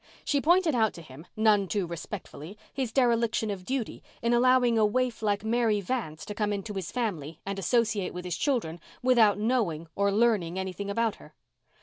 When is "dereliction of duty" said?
2.91-4.01